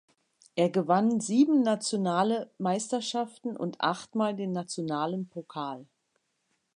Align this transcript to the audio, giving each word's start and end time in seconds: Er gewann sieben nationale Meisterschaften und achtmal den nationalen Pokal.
Er 0.55 0.71
gewann 0.71 1.19
sieben 1.19 1.61
nationale 1.61 2.49
Meisterschaften 2.57 3.55
und 3.55 3.81
achtmal 3.81 4.35
den 4.35 4.51
nationalen 4.51 5.29
Pokal. 5.29 5.85